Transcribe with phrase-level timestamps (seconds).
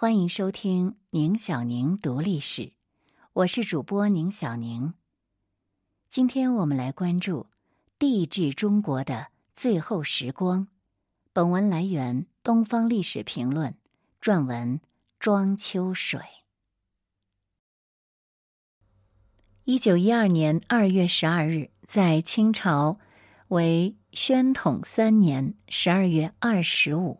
[0.00, 2.72] 欢迎收听宁小宁读历史，
[3.32, 4.94] 我是主播宁小宁。
[6.08, 7.48] 今天我们来关注
[7.98, 9.26] 帝制中国的
[9.56, 10.68] 最后时光。
[11.32, 13.72] 本文来源《东方历史评论》，
[14.22, 14.80] 撰文
[15.18, 16.20] 庄秋水。
[19.64, 23.00] 一九一二年二月十二日，在清朝
[23.48, 27.18] 为宣统三年十二月二十五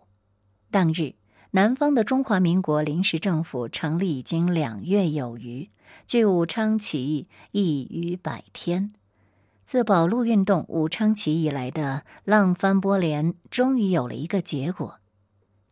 [0.71, 1.18] 当日。
[1.51, 5.69] 南方的中华民国临时政府成立已经两月有余，
[6.07, 8.93] 距武昌起义一逾百天。
[9.65, 14.99] 自保路运动、武昌起义以来的浪翻波连，终于有了一个结果。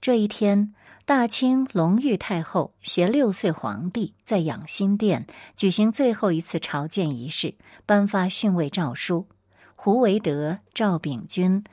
[0.01, 7.55] 这一天，大清隆裕太后携六岁皇帝在养心殿举行最后一次朝见仪式，
[7.85, 9.27] 颁发训位诏书。
[9.75, 11.65] 胡维德、赵秉钧、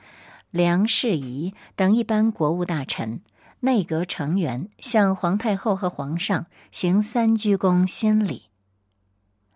[0.50, 3.20] 梁士仪等一般国务大臣。
[3.64, 8.42] 内阁成员向皇太后和皇上行三鞠躬新礼。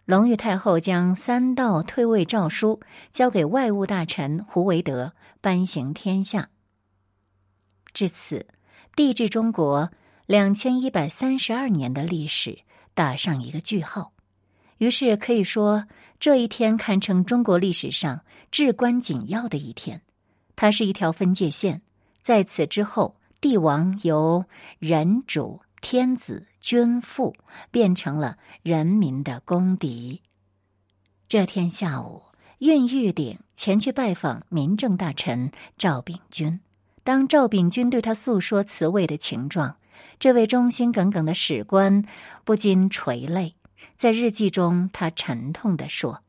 [0.06, 2.80] 隆裕太后将三道退位诏书
[3.12, 6.48] 交给外务大臣胡维德颁行天下。
[7.92, 8.46] 至此，
[8.96, 9.90] 帝制中国
[10.24, 12.60] 两千一百三十二年的历史
[12.94, 14.14] 打上一个句号。
[14.78, 15.84] 于是可以说，
[16.18, 20.00] 这一天堪称中国历史上至关紧要的一天。
[20.56, 21.82] 它是一条分界线，
[22.22, 23.17] 在此之后。
[23.40, 24.44] 帝王由
[24.80, 27.36] 人主、天子、君父
[27.70, 30.22] 变成了人民的公敌。
[31.28, 32.22] 这天下午，
[32.58, 36.58] 运玉鼎前去拜访民政大臣赵秉钧。
[37.04, 39.76] 当赵秉钧对他诉说辞位的情状，
[40.18, 42.04] 这位忠心耿耿的史官
[42.44, 43.54] 不禁垂泪。
[43.94, 46.24] 在日记中，他沉痛地说：“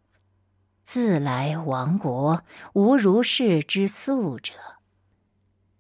[0.86, 2.44] 自来亡国，
[2.74, 4.54] 无如是之素者。”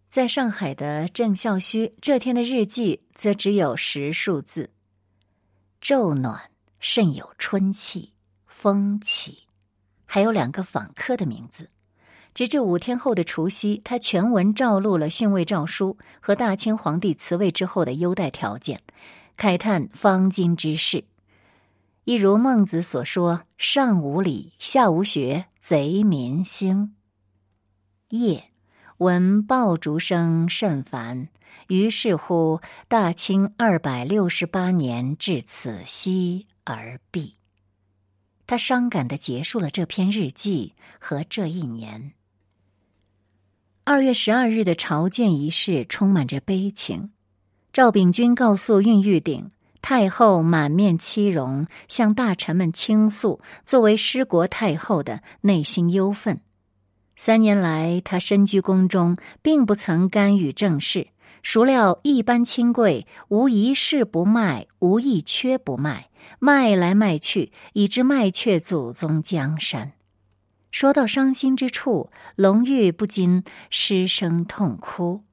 [0.09, 4.71] 在上海的郑孝胥这天的日记则只有十数字
[5.79, 8.11] ：“昼暖，甚有春气，
[8.47, 9.43] 风起。”
[10.07, 11.69] 还有两个访客的名字。
[12.33, 18.81] 直至五天后的除夕，他全文照录了训位诏书和大清皇帝辞位之后的优待条件，
[19.37, 21.03] 慨叹方今之事。
[22.05, 26.95] 一如孟子所说：“上无礼，下无学，贼民兴。”
[28.09, 28.45] 夜。
[28.99, 31.29] 闻爆竹声甚烦，
[31.69, 37.35] 于是乎大清二百六十八年至此夕而毕。
[38.45, 42.11] 他伤感的结束了这篇日记和这一年。
[43.85, 47.11] 二月十二日的朝见仪式充满着悲情。
[47.71, 49.49] 赵秉钧告诉运玉鼎，
[49.81, 56.41] 太后满面凄容，向大臣们倾诉作为失国太后的内心忧愤。
[57.21, 61.09] 三年来，他身居宫中，并不曾干预政事。
[61.43, 66.09] 孰料一般亲贵，无一事不卖，无一缺不卖，
[66.39, 69.91] 卖来卖去，以致卖却祖宗江山。
[70.71, 75.25] 说到伤心之处，龙玉不禁失声痛哭。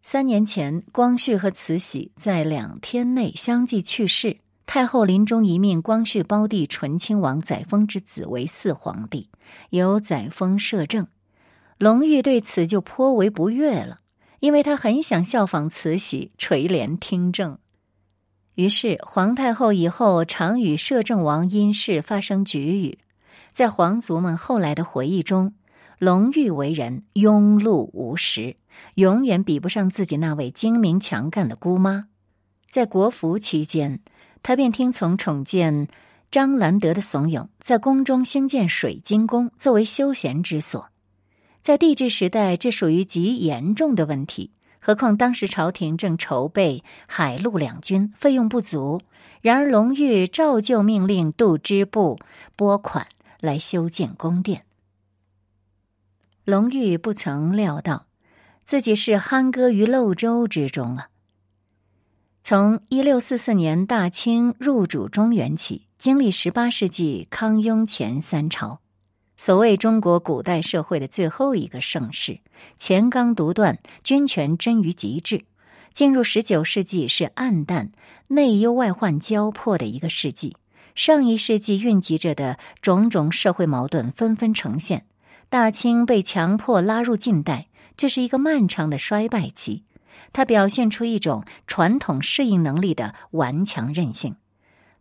[0.00, 4.36] 三年前，光绪和慈禧在两天内相继去世。
[4.66, 9.28] 太后临终遗命，光绪胞弟醇亲王载沣之子为四皇帝，
[9.70, 11.06] 由载沣摄政。
[11.78, 14.00] 隆裕对此就颇为不悦了，
[14.40, 17.58] 因为他很想效仿慈禧垂帘听政。
[18.54, 22.98] 于是皇太后以后常与摄政王因事发生局语。
[23.50, 25.54] 在皇族们后来的回忆中，
[25.98, 28.56] 隆裕为人庸碌无识，
[28.94, 32.08] 永远比不上自己那位精明强干的姑妈。
[32.70, 34.00] 在国服期间。
[34.44, 35.88] 他便听从宠见
[36.30, 40.90] 张兰德的怂恿，在宫中兴建水晶宫作为休闲之所。
[41.62, 44.52] 在帝制时代，这属于极严重的问题。
[44.78, 49.00] 何况当时朝廷正筹备海陆两军，费用不足。
[49.40, 52.18] 然而隆裕照旧命令杜支部
[52.54, 53.06] 拨款
[53.40, 54.66] 来修建宫殿。
[56.44, 58.04] 隆裕不曾料到，
[58.62, 61.08] 自己是酣歌于漏舟之中啊。
[62.46, 68.80] 从一六四四年大清入主中原起，经历十八世纪康雍乾三朝，
[69.38, 72.40] 所谓中国古代社会的最后一个盛世，
[72.78, 75.46] 乾纲独断，君权臻于极致。
[75.94, 77.92] 进入十九世纪是暗淡、
[78.28, 80.54] 内忧外患交迫的一个世纪。
[80.94, 85.06] 上一世纪蕴积着的种种社会矛盾纷纷呈现，
[85.48, 89.84] 大清被强迫拉入近代，这是一个漫长的衰败期。
[90.34, 94.36] 他表现出一种传统适应能力的顽强韧性。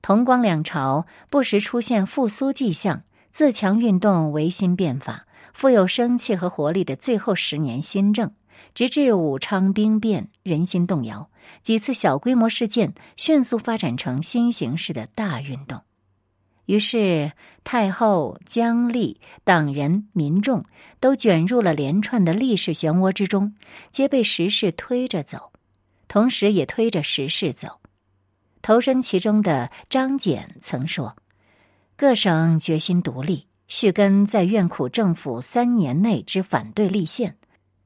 [0.01, 8.31] 同光两朝不时出现复苏迹象，自强运动维新变法，富有生气和活力的最后十年新政，
[8.75, 11.29] 直至武昌兵变，人心动摇，
[11.63, 15.81] 几次小规模事件迅速发展成新形势的大运动。
[16.65, 17.31] 于是，
[17.65, 20.63] 太后、姜丽、党人、民众
[20.99, 23.53] 都卷入了连串的历史漩涡之中，
[23.91, 25.51] 皆被时势推着走，
[26.07, 27.81] 同时也推着时势走。
[28.61, 31.17] 投身其中的张謇曾说
[31.97, 37.35] ：“各省决心独立，续根在院苦政府三年内之反对立宪，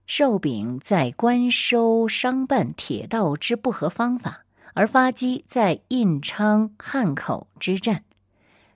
[0.06, 4.45] 受柄在官收商办铁道之不合方法，
[4.75, 8.03] 而发机在印昌汉口之战。”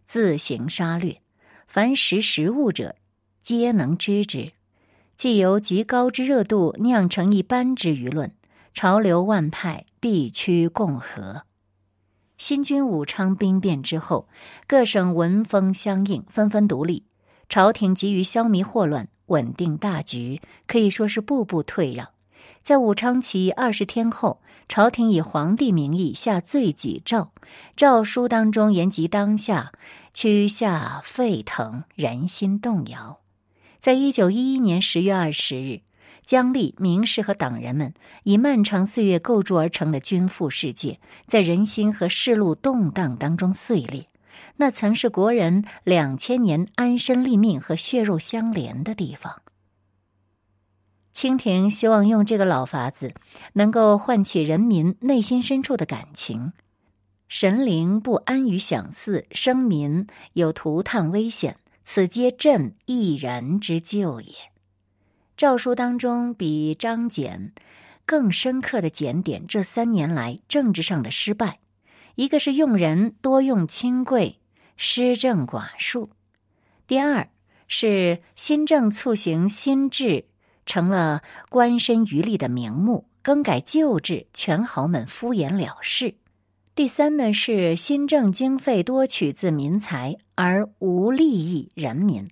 [0.06, 1.22] 自行杀掠，
[1.68, 2.96] 凡识时务者，
[3.42, 4.52] 皆能知之。
[5.16, 8.34] 既由极高之热度酿成一般之舆论，
[8.74, 11.44] 潮流万派必趋共和。
[12.38, 14.28] 新军武昌兵变之后，
[14.66, 17.06] 各省闻风相应，纷纷独立。
[17.48, 22.10] 朝廷急于消弭祸乱，稳定大局，可以说是步步退让。
[22.64, 27.32] 在武昌起义二十天后，朝廷以皇帝名义下罪己诏，
[27.76, 29.72] 诏书当中言及当下。
[30.14, 33.22] 曲下沸腾，人心动摇。
[33.80, 35.82] 在一九一一年十月二十日，
[36.26, 37.94] 姜立、名士和党人们
[38.24, 44.08] 以漫长岁月构筑而成的君父世界，在人心和世路动荡当中碎裂。
[44.58, 49.42] 那曾是国人两千年安身立命和血肉相连的地方。
[51.12, 53.14] 清廷希望用这个老法子，
[53.54, 56.54] 能够唤起人民内心深处的感情。
[57.28, 64.34] 神灵不安于享祀，生民有涂炭危险，此皆朕一人之救也。
[65.38, 67.52] 诏书当中比张謇
[68.06, 71.60] 更深刻的检点这三年来政治上的失败：
[72.16, 74.40] 一个是用人多用亲贵，
[74.76, 76.10] 施政寡数；
[76.86, 77.30] 第二
[77.68, 80.26] 是新政促行新制，
[80.66, 86.16] 成了官身渔利的名目；更改旧制，权豪们敷衍了事。
[86.74, 92.30] 第三呢是新政经费多取自民财而无利益人民，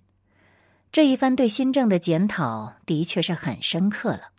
[0.90, 4.30] 这一番对新政的检讨的确是很深刻了。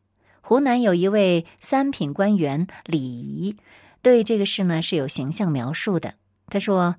[0.41, 3.55] 湖南有一位三品官员李仪，
[4.01, 6.15] 对这个事呢是有形象描述的。
[6.47, 6.95] 他说：“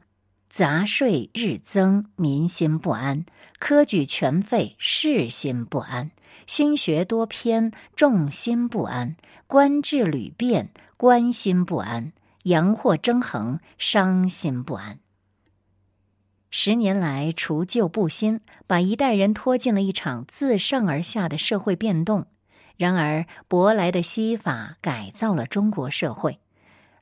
[0.48, 3.24] 杂税日增，民心不安；
[3.58, 6.10] 科举全废，士心不安；
[6.54, 9.16] 新学多偏，重心不安；
[9.46, 10.68] 官制屡变，
[10.98, 12.12] 官心不安。”
[12.44, 14.98] 洋货争衡，伤心不安。
[16.50, 22.26] 十年来除旧布新，把一代人拖进了一场自上而下的社会变动。
[22.76, 26.38] 然而，舶来的西法改造了中国社会，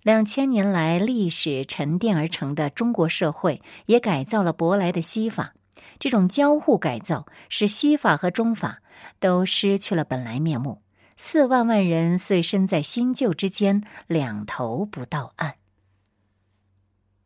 [0.04, 5.54] 两千年来历史沉淀而成的中国社会也改造了舶来的西法。
[5.98, 8.80] 这种交互改造，使西法和中法
[9.20, 10.82] 都失去了本来面目。
[11.16, 15.56] 四万万人遂身在新旧之间，两头不到岸。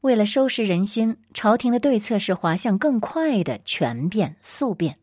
[0.00, 4.99] 为了收拾人心，朝廷的对策是滑向更快的全变速变。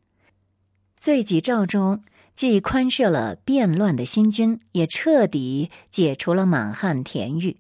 [0.97, 2.03] 罪己诏中
[2.35, 7.57] 既宽赦了变乱的新军，也彻底解除了满汉田狱。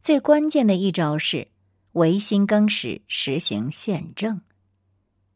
[0.00, 1.48] 最关键的一招是
[1.92, 4.42] 维新更始，实行宪政。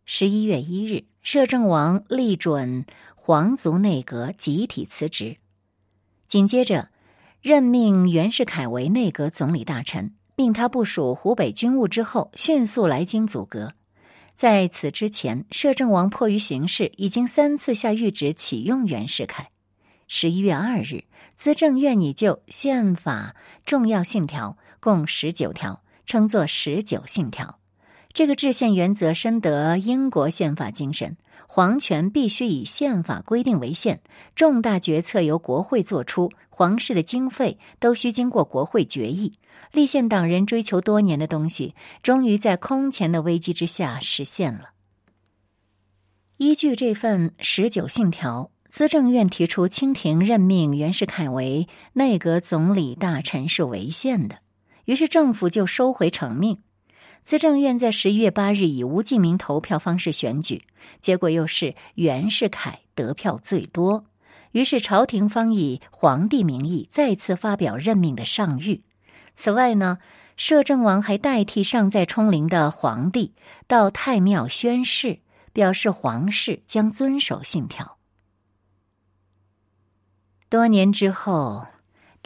[0.05, 2.85] 十一月一日，摄政王立准。
[3.31, 5.37] 皇族内阁集体辞职，
[6.27, 6.89] 紧接着
[7.43, 13.75] 任命袁世凯为内阁总理大臣，命他部署湖北军务之后，迅速来京阻隔。
[14.33, 19.51] 在此之前，摄政王迫于形势，已经三次下谕旨启用袁世凯。
[20.07, 21.05] 十一月二日，
[21.37, 27.59] 资政院拟就宪法重要信条共十九条，称作十九信条。
[28.13, 31.17] 这个制宪原则深得英国宪法精神。
[31.51, 34.01] 皇权必须以宪法规定为限，
[34.35, 39.33] 重大决策由国会作出，皇室的经费都需经过国会决议。
[39.73, 44.73] 立宪党人追求多年的东西，终于在空前的危机之下实现了。
[46.37, 54.37] 依据这份十九信条，资政院提出清廷任命袁世凯为内阁总理大臣是违宪的，
[54.85, 56.59] 于是政府就收回成命。
[57.29, 60.65] 资政院在十一月八日以无记名投票方式选举，
[61.03, 64.07] 结果又是袁世凯得票最多。
[64.53, 68.81] 于是朝廷方以皇帝名义再次发表任命的上谕。
[69.35, 69.99] 此外呢，
[70.39, 73.35] 摄政王还代替尚在冲陵的皇帝
[73.67, 75.21] 到太庙宣誓，
[75.53, 77.99] 表示皇室将遵守信条。
[80.49, 81.67] 多年之后。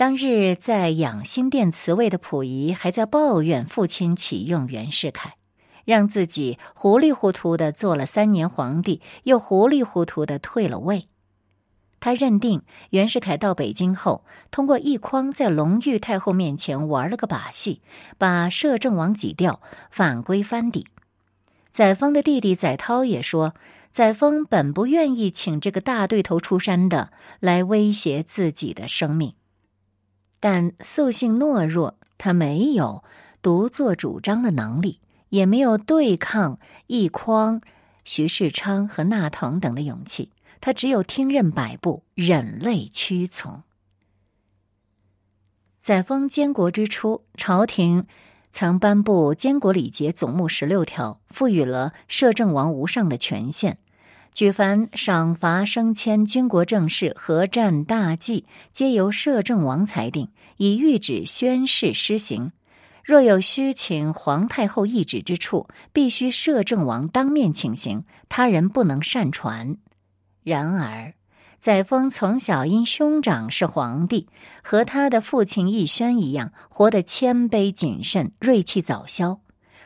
[0.02, 5.36] 当日在养心殿辞位的溥仪还在抱怨父亲启用袁世凯，
[5.84, 11.06] 让自己糊里糊涂的做了三年皇帝，又糊里糊涂的退了位。
[12.00, 17.80] 他认定袁世凯到北京后，通过奕匡在隆裕太后面前玩了个把戏，
[18.18, 20.88] 把摄政王挤掉，反归藩邸。
[21.70, 23.54] 载沣的弟弟载涛也说，
[23.92, 29.34] 载沣本不愿意请这个大对头出山的来威胁自己的生命，
[30.42, 33.04] 但素性懦弱，他没有
[33.42, 36.58] 独作主张的能力，也没有对抗
[36.88, 37.60] 奕匡。
[38.04, 43.62] 徐世昌和纳腾等的勇气，他只有听任摆布，忍泪屈从。
[45.80, 48.08] 载沣监国之初，朝廷
[48.50, 53.78] 曾颁布监国礼节总目十六条，赋予了摄政王无上的权限，
[54.34, 62.50] 举凡赏罚升迁、军国政事、和战大计，皆由摄政王裁定，以谕旨宣誓施行。
[63.04, 69.76] 若有需请皇太后懿旨之处，必须摄政王当面请行，他人不能擅传。
[70.42, 71.12] 然而，
[71.58, 74.28] 载沣从小因兄长是皇帝，
[74.62, 79.40] 和他的父亲奕轩一样，活得谦卑谨慎，锐气早消。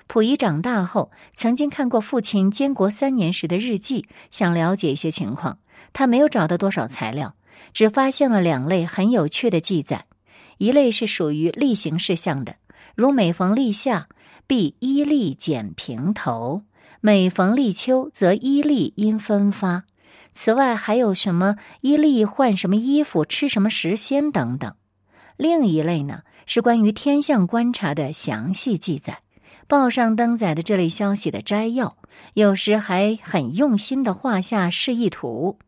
[0.08, 5.58] 溥仪长大后，曾经看过父亲监国三年时的日记，想了解一些情况。
[5.92, 7.34] 他没有找到多少材料，
[7.72, 10.06] 只发现了两类很有趣的记载：
[10.58, 12.56] 一类是属于例行事项的。
[12.94, 14.08] 如每逢立夏，
[14.46, 16.62] 必依例剪平头；
[17.00, 19.84] 每逢立秋，则依例因分发。
[20.32, 24.74] 此外，还有什么依例换什么衣服、吃什么时鲜等等。
[25.36, 29.20] 另一类呢，是关于天象观察的详细记载。
[29.68, 31.96] 报上登载的这类消息的摘要，
[32.34, 35.58] 有时还很用心的画下示意图。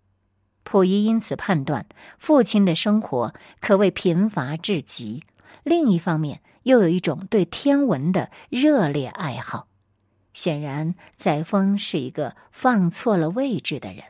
[0.63, 1.87] 溥仪因此判断，
[2.19, 5.25] 父亲的生活可谓贫乏至极。
[5.65, 9.67] 另一方面，又有一种对天文的热烈爱好。
[10.33, 14.05] 显然，载沣是一个放错了位置的人。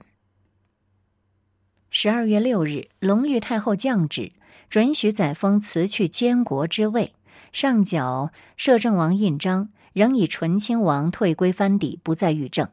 [1.90, 4.32] 十二月六日，隆裕太后降旨，
[4.68, 7.14] 准许载沣辞去监国之位，
[7.52, 12.68] 上缴摄政王印章，仍以醇亲王退归藩邸，不再御政。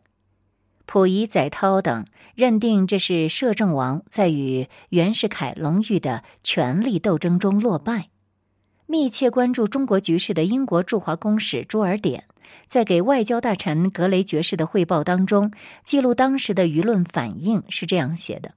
[0.86, 2.06] 溥仪、载涛等
[2.36, 8.10] 认定这是摄政王在与袁世凯、隆裕的权力斗争中落败。
[8.86, 12.26] 密切关注中国局势的英国驻华公使朱尔典，
[12.68, 15.52] 在给外交大臣格雷爵士的汇报当中，
[15.84, 18.54] 记录当时的舆论反应是这样写的：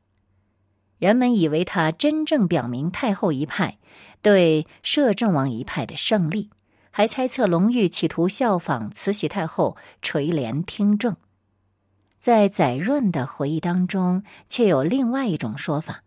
[0.99, 3.79] 人们以为他真正表明太后一派
[4.21, 6.51] 对摄政王一派的胜利，
[6.99, 11.15] 还猜测隆裕企图效仿慈禧太后垂帘听政。
[12.19, 16.03] 在载润的回忆当中，却有另外一种说法。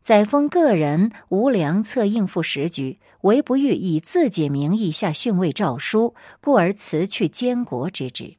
[0.00, 8.36] 载沣个人无良策应付时局，唯不欲以自己名义下逊位诏书，故而辞去监国之职。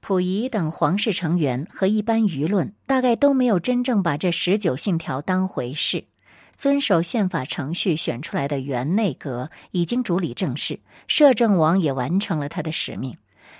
[0.00, 6.04] 溥仪等皇室成员和一般舆论大概都没有真正把这十九信条当回事。
[6.62, 10.78] 遵守宪法程序选出来的原内阁已经主理政事，
[11.08, 13.16] 摄政王也完成了他的使命。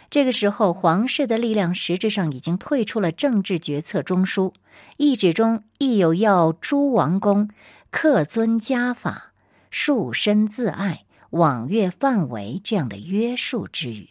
[0.08, 4.52] 这个时候，皇室的力量实质上已经退出了政治决策中枢。
[4.98, 7.50] 懿旨中亦有要诸王公
[7.90, 9.32] 恪遵家法、
[9.72, 14.10] 束身自爱、网阅范围这样的约束之语。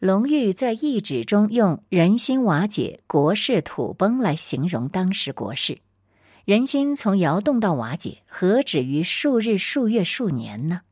[0.00, 5.78] 隆裕在懿旨中用“人心瓦解、国势土崩”来形容当时国事。
[6.46, 10.82] 人心从摇动到瓦解，何止于数日、数月、数年呢？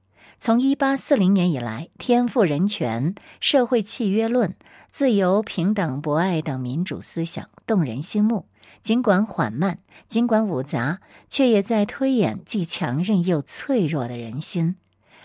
[0.41, 4.57] 从一八四零年以来，天赋人权、社会契约论、
[4.91, 8.47] 自由、平等、博爱等民主思想动人心目。
[8.83, 14.75] 尽管缓慢，尽管复杂，却也在推演既强韧又脆弱的人心。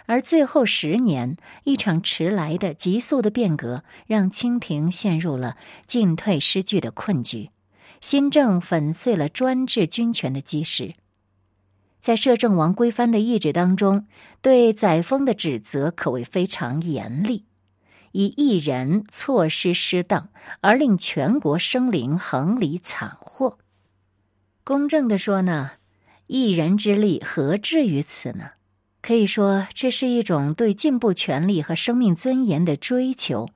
[0.05, 5.57] 而最后十年，一场迟来的急速的变革，让清廷陷入了
[5.88, 7.50] 进退失据的困局。
[8.01, 10.93] 新政粉碎了专制军权的基石。
[11.99, 14.07] 在摄政王归藩的懿旨当中，
[14.41, 17.43] 对载沣的指责可谓非常严厉，
[18.13, 20.29] 以一人错失失当
[20.61, 23.57] 而令全国生灵横离惨祸。
[24.63, 25.71] 公正的说呢，
[26.27, 28.51] 一人之力何至于此呢？
[29.01, 33.49] 可以说，这是一种对进步权利和生命尊严的追求，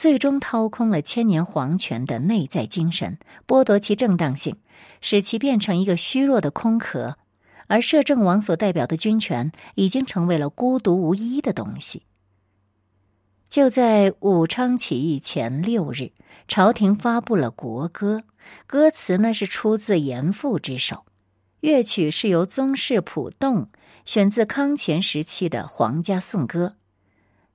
[0.00, 4.56] 最终掏空了千年皇权的内在精神，剥夺其正当性，
[5.02, 7.18] 使其变成一个虚弱的空壳。
[7.66, 12.02] 而摄政王所代表的军权已经成为了孤独无依的东西。
[13.50, 16.12] 就在武昌起义前六日，
[16.48, 18.22] 朝廷发布了国歌，
[18.66, 21.04] 歌词呢是出自严复之手，
[21.60, 23.68] 乐曲是由宗室谱动，
[24.06, 26.76] 选自康乾时期的皇家颂歌。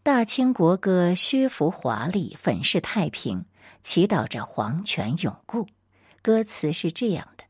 [0.06, 3.46] 大清国歌虚浮华丽，粉饰太平，
[3.82, 5.66] 祈祷着皇权永固。
[6.22, 7.44] 歌词是这样的：“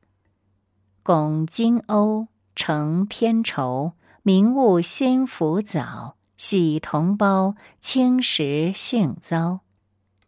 [1.03, 3.91] 拱金瓯承天筹，
[4.23, 6.15] 明物心浮早。
[6.37, 9.59] 喜同胞，青石幸遭。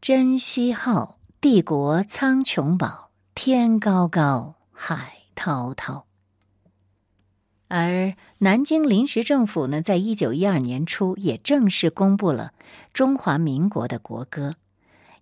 [0.02, 3.10] 珍惜好，帝国苍穹宝。
[3.36, 6.07] 天高高，海滔滔。”
[7.68, 12.54] 而南京临时政府呢，在一九一二年初也正式公布了
[12.94, 14.56] 中华民国的国歌，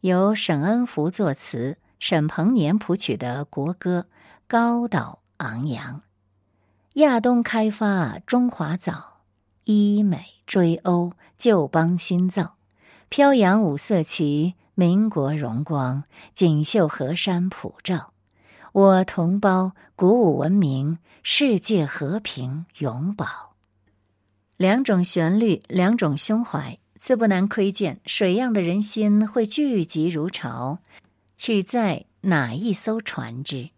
[0.01, 4.05] 由沈恩福作词、沈鹏年谱曲的国歌，
[4.47, 6.01] 高岛昂扬。
[6.93, 9.21] 亚东开发中华早，
[9.63, 12.55] 医美追欧旧邦新造，
[13.09, 18.14] 飘扬五色旗，民国荣光，锦绣河山普照。
[18.75, 23.55] 我同胞鼓舞文明，世界和平永保。
[24.57, 30.79] 两种旋律，两种胸怀，自不难窥见水样的人心会聚集如潮，
[31.37, 33.69] 取在哪一艘船只？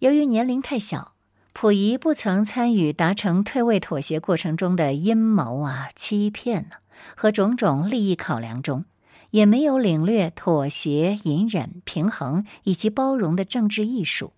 [0.00, 1.12] 由于年龄太小，
[1.54, 6.74] 溥仪不曾参与达成退位妥协过程中的阴谋啊、欺骗呢
[7.14, 8.84] 和种种利益考量中。
[9.30, 14.32] 也没有领略妥协、隐忍、平衡以及包容的政治艺术。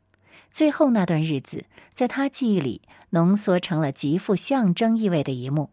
[0.50, 5.70] 最后那段日子，在他记忆里浓缩成了极富象征意味的一幕。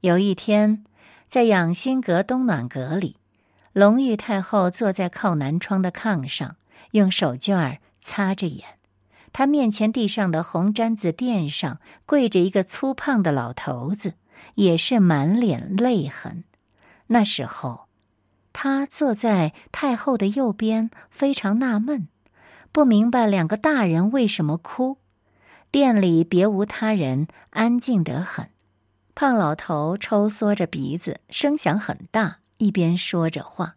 [0.00, 0.84] 有一天，
[1.28, 3.16] 在养心阁东暖阁里，
[3.72, 6.56] 隆裕太后坐在靠南窗的炕上，
[6.90, 8.64] 用手绢儿擦着眼。
[9.32, 14.14] 她面前地上的红毡子垫上跪着一个粗胖的老头子，
[14.56, 16.42] 也是满脸泪痕。
[17.06, 17.85] 那时候。
[18.58, 22.08] 他坐在太后的右边，非常纳闷，
[22.72, 24.96] 不明白两个大人为什么哭。
[25.70, 28.48] 店里别无他人，安静得很。
[29.14, 33.76] 胖老头抽缩着鼻子，声响很大，一边说着话。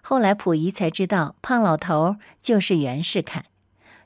[0.00, 3.46] 后来溥仪才知道，胖老头就是袁世凯。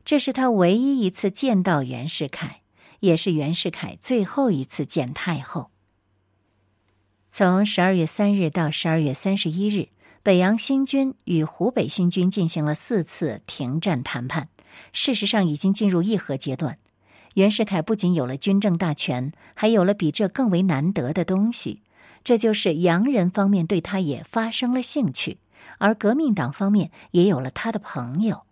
[0.06, 2.62] 这是他唯一一次见到袁世凯，
[3.00, 5.70] 也是袁世凯最后一次见太后。
[7.30, 9.88] 从十二月三日到十二月三十一日。
[10.22, 14.48] 北洋新军与湖北新军进行了四次停战谈判，
[14.92, 16.78] 事实上已经进入议和阶段。
[17.34, 21.82] 袁世凯不仅有了军政大权，还有了比这更为难得的东西，
[22.24, 25.38] 这就是洋人方面对他也发生了兴趣，
[25.78, 28.42] 而革命党方面也有了他的朋友。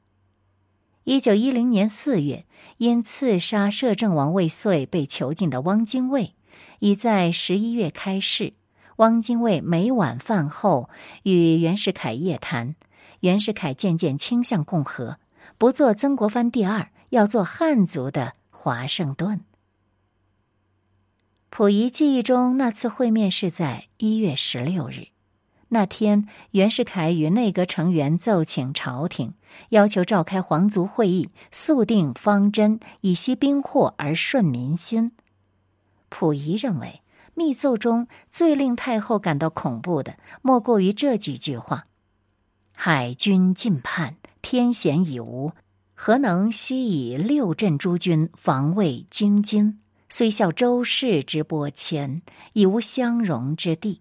[1.04, 2.46] 一九一零年四月，
[2.78, 6.34] 因刺杀摄政王未遂被囚禁的汪精卫，
[6.78, 8.54] 已在十一月开市。
[8.96, 10.88] 汪精卫每晚饭后
[11.22, 12.76] 与袁世凯夜谈，
[13.20, 15.18] 袁世凯渐渐倾向共和，
[15.58, 19.42] 不做曾国藩第二，要做汉族的华盛顿。
[21.50, 25.08] 溥仪记忆中那次会面是在一月十六日，
[25.68, 29.34] 那天袁世凯与内阁成员奏请朝廷，
[29.68, 35.12] 要求召开皇族会议，速定方针，以息兵祸而顺民心。
[36.08, 37.02] 溥仪认为。
[37.38, 41.86] 密奏中最令太后感到恐怖的，莫过于这几句话
[42.72, 45.52] ：“海军近叛，天险已无，
[45.94, 49.80] 何能悉以六镇诸军防卫京津？
[50.08, 52.22] 虽效周氏之拨迁，
[52.54, 54.00] 已无相容之地。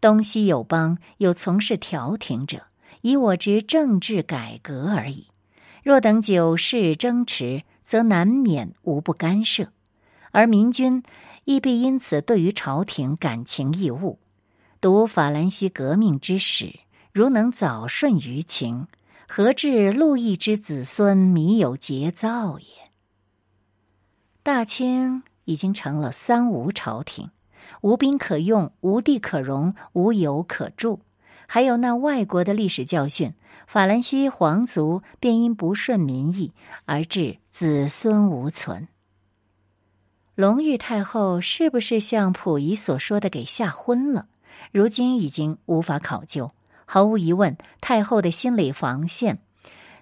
[0.00, 2.64] 东西友邦有从事调停者，
[3.02, 5.28] 以我之政治改革而已。
[5.84, 9.68] 若等九世争持，则难免无不干涉，
[10.32, 11.00] 而民军。”
[11.46, 14.18] 亦必因此对于朝廷感情义务。
[14.80, 16.80] 读法兰西革命之史，
[17.12, 18.88] 如能早顺于情，
[19.28, 22.66] 何至路易之子孙弥有节造也？
[24.42, 27.30] 大清已经成了三无朝廷，
[27.80, 30.98] 无兵可用，无地可容，无油可铸。
[31.46, 33.32] 还有那外国的历史教训，
[33.68, 36.52] 法兰西皇族便因不顺民意
[36.86, 38.88] 而致子孙无存。
[40.36, 44.26] 隆裕太后是不是像溥仪所说的给吓昏了？
[44.70, 46.52] 如今已经无法考究。
[46.84, 49.38] 毫无疑问，太后的心理防线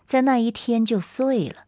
[0.05, 1.67] 在那一天就碎了。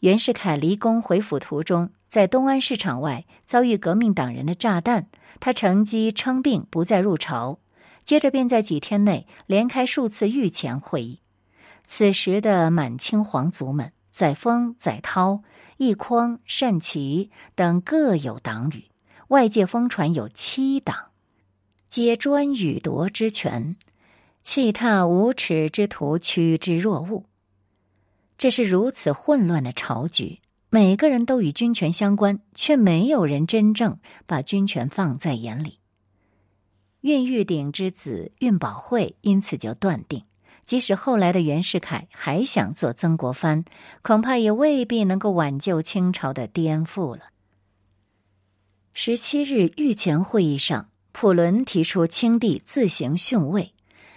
[0.00, 5.08] 袁世凯离宫回府途中，在东安市场外遭遇革命党人的炸弹，
[5.40, 7.58] 他乘机称病，不再入朝。
[8.04, 11.20] 接着便在几天内连开数次御前会议。
[11.86, 13.92] 此时的满清皇族们。
[14.16, 15.42] 载沣、载涛、
[15.76, 18.86] 奕匡、单琦等各有党羽，
[19.28, 21.10] 外界疯传有七党，
[21.90, 23.76] 皆专予夺之权，
[24.42, 27.26] 弃踏无耻之徒，趋之若鹜。
[28.38, 35.78] 这是如此混乱的朝局，每个人都与军权相关，却没有人真正把军权放在眼里。
[37.02, 40.24] 运玉鼎之子运宝会因此就断定。
[40.66, 43.64] 即使后来的袁世凯还想做曾国藩，
[44.02, 47.22] 恐怕也未必能够挽救清朝的颠覆了。
[48.92, 53.72] 十七日御前会议上，普伦提出清帝自行逊位，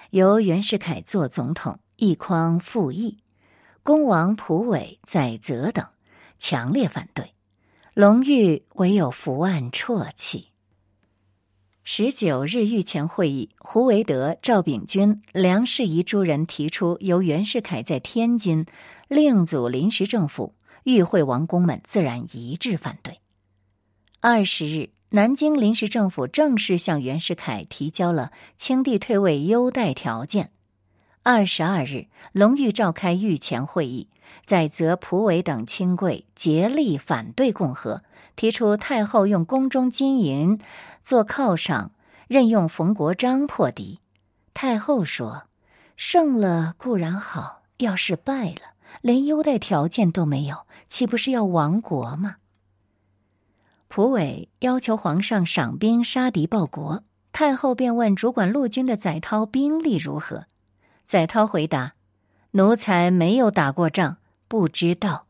[0.09, 3.19] 由袁世凯做总统，一匡复议。
[3.83, 5.85] 恭王溥伟、载泽等
[6.37, 7.33] 强烈反对，
[7.93, 10.48] 隆裕唯有伏案啜泣。
[11.91, 18.67] 十九日御前会议，胡惟德、赵秉钧、梁士仪诸人提出由袁世凯在天津
[19.07, 23.17] 另组临时政府，与会王公们自然一致反对。
[24.19, 30.51] 二十日，南京临时政府正式向袁世凯提交了清帝退位优待条件。
[31.23, 34.09] 二十二日，隆裕召开御前会议，
[34.45, 38.03] 载泽、蒲伟等亲贵竭力反对共和，
[38.35, 40.59] 提出太后用宫中金银
[41.03, 41.91] 做犒赏，
[42.27, 43.99] 任用冯国璋破敌。
[44.53, 45.43] 太后说
[45.95, 52.37] ：“胜了固然好，要是败了，连优待条件都没有，岂不是要亡国吗？”
[53.87, 60.45] 蒲伟要求皇上赏兵杀敌报国，太后便问主管陆军的载涛兵力如何。
[61.05, 61.93] 载涛回答
[62.51, 65.25] ：“奴才没有打过仗，不知道。”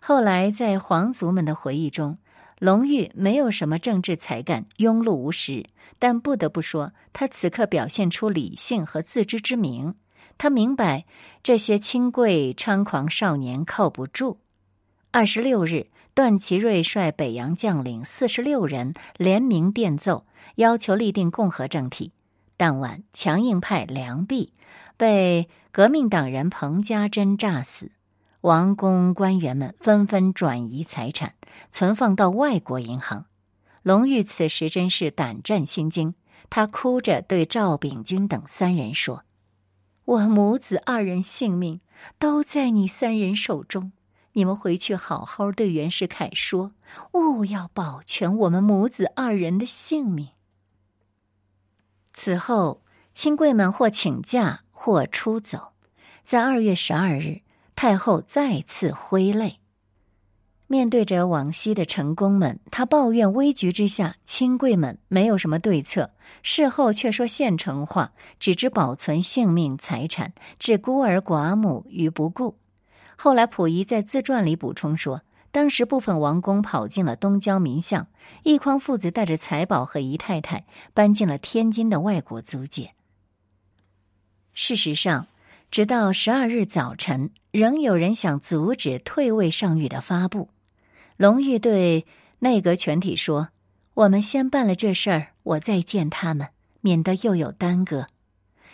[0.00, 2.18] 后来在皇族们的回忆中，
[2.58, 5.66] 隆裕没有什么政治才干，庸碌无识，
[5.98, 9.94] 但不得不说，他此刻表现出理性和自知之明。
[10.38, 11.04] 他明白
[11.42, 14.38] 这些清贵猖狂少年靠不住。
[15.10, 22.12] 二十六日，段祺瑞率北洋将领四十六人联名电奏，要求立定共和政体。
[22.58, 24.52] 当晚，强硬派梁弼
[24.96, 27.92] 被革命党人彭家珍炸死，
[28.40, 31.34] 王公官员们纷纷转移财产，
[31.70, 33.26] 存放到外国银行。
[33.84, 36.16] 隆裕此时真是胆战心惊，
[36.50, 39.22] 他哭着对赵秉钧等三人说
[40.04, 41.80] ：“我母子二人性命
[42.18, 43.92] 都在你三人手中，
[44.32, 46.72] 你们回去好好对袁世凯说，
[47.12, 50.30] 务要保全我们母子二人的性命。”
[52.18, 52.82] 此后，
[53.14, 55.68] 亲贵们或请假，或出走。
[56.24, 57.42] 在二月十二日，
[57.76, 59.60] 太后再次挥泪，
[60.66, 66.10] 面对着往昔的臣工们，她抱怨危局之下，亲贵们没有什么对策。
[66.42, 72.58] 事后却说现成话，只知保存性命财产，置孤儿寡母于不顾。
[73.14, 75.22] 后来，溥仪在自传里补充说。
[75.50, 78.06] 当时部分王公跑进了东郊民巷，
[78.42, 82.92] 一匡父子带着财宝和姨太太搬进了天津的外国租界。
[84.52, 85.26] 事实上，
[85.70, 90.50] 直到十二日早晨，仍有人想阻止退位上谕的发布。
[91.16, 92.06] 隆裕对
[92.40, 93.48] 内阁全体说
[93.94, 96.48] ：“我们先办了这事儿，我再见他们，
[96.80, 98.06] 免得又有耽搁。”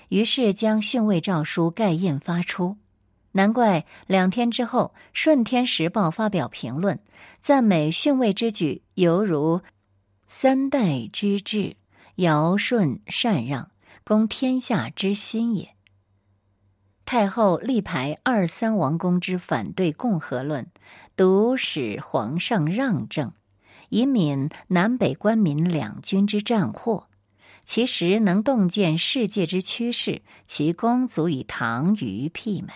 [0.08, 2.76] 于是将训位诏书盖印发出。
[3.36, 7.00] 难怪两天之后，《顺天时报》发表评论，
[7.40, 9.60] 赞美逊位之举犹如
[10.24, 11.76] 三代之治，
[12.14, 13.72] 尧舜禅让，
[14.04, 15.74] 公天下之心也。
[17.04, 20.68] 太后力排二三王公之反对共和论，
[21.16, 23.32] 独使皇上让政，
[23.88, 27.08] 以免南北官民两军之战祸。
[27.64, 32.72] 其实能洞见世界之趋势，其功足以唐虞媲美。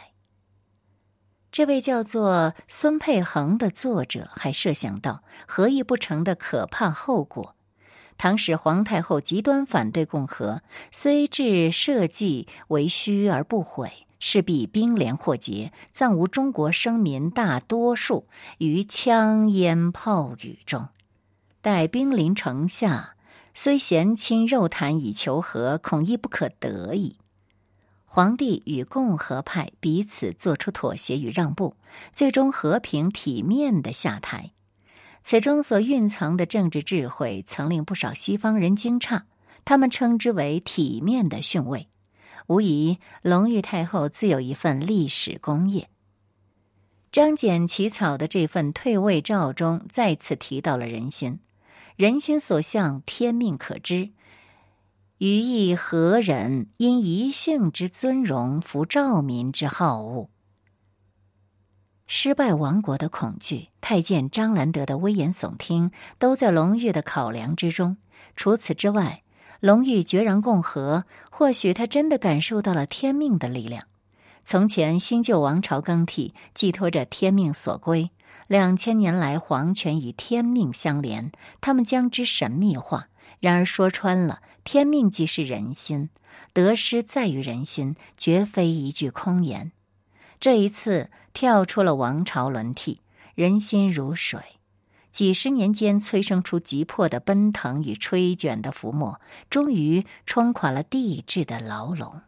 [1.59, 7.57] 这位叫做孙佩恒的作者还设想到合议不成的可怕后果。
[8.16, 13.90] 唐使皇太后极端反对共和，虽置社稷为虚而不悔，
[14.21, 20.87] 势必兵连祸结，葬无中国生民大多数于枪烟炮雨中。
[21.61, 23.16] 待兵临城下，
[23.53, 27.16] 虽贤亲肉谈以求和，恐亦不可得矣。
[28.11, 31.77] 皇帝与共和派彼此做出妥协与让步，
[32.14, 34.53] 最终和平体面的下台。
[35.23, 39.21] 此中所蕴藏的政治智慧，曾令不少西方人惊诧。
[39.66, 41.88] 他们称之为“体面的逊位”。
[42.49, 45.90] 无疑，隆裕太后自有一份历史功业。
[47.12, 51.40] 张謇起草的这份退位诏中，再次提到了人心。
[51.97, 54.09] 人心所向，天命可知。
[55.18, 60.28] 余亦何人因一姓之尊荣，服赵民之好恶？
[62.07, 67.96] 失败亡国的恐惧，太监张兰德的危言耸听，都在隆裕的考量之中。
[68.37, 69.24] 除此之外，
[69.59, 73.88] 隆裕决然共和，或许他真的感受到了天命的力量。
[74.44, 78.11] 从前新旧王朝更替，寄托着天命所归；
[78.46, 83.09] 两千年来，皇权与天命相连，他们将之神秘化。
[83.40, 86.11] 然而说穿了，天命即是人心，
[86.53, 89.72] 得失在于人心，绝非一句空言。
[90.40, 93.01] 这一次跳出了王朝轮替，
[93.35, 94.40] 人心如水，
[95.11, 99.20] 几十年间催生出急迫的奔腾与吹卷的浮沫，
[99.51, 102.20] 终于冲垮了帝制的牢笼。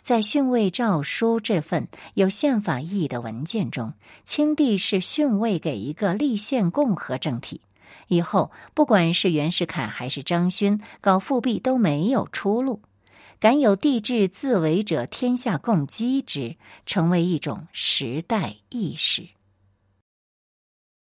[0.00, 7.60] 在训位诏书这份有宪法意义的文件中，清帝是训位给一个立宪共和政体，
[8.08, 12.82] 以后不管是袁世凯还是张勋搞复辟都没有出路。
[13.38, 19.35] 敢有帝制自为者，天下共击之，成为一种时代意识。